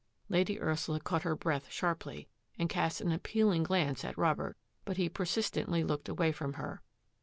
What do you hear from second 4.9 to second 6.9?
he persist ently looked away from her.